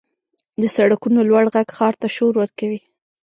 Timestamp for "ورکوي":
2.41-2.79